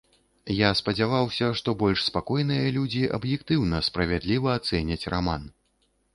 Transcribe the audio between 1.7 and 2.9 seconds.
больш спакойныя